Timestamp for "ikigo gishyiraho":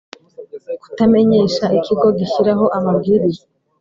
1.77-2.65